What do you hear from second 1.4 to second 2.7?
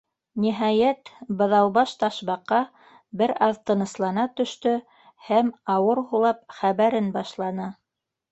Быҙаубаш Ташбаҡа